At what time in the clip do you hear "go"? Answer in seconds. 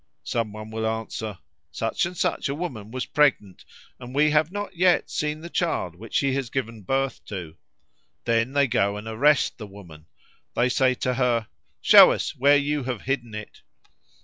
8.65-8.97